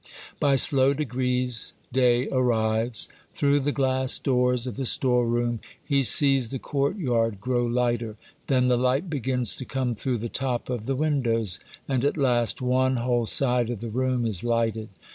[0.39, 3.07] By slow degrees day arrives.
[3.33, 8.17] Through the glass doors of the store room he sees the courtyard grow lighter;
[8.47, 12.17] then the light begins to come through the top of the win dows, and at
[12.17, 14.89] last one whole side of the room is lighted.